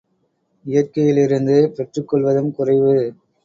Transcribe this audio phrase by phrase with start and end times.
[0.65, 2.95] இயற்கையிலிருந்து பெற்றுக் கொள்வதும் குறைவு.